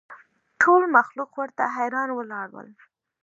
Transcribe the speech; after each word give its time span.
ټول 0.61 0.81
مخلوق 0.97 1.31
ورته 1.39 1.63
حیران 1.75 2.09
ولاړ 2.13 2.47
ول 2.53 2.67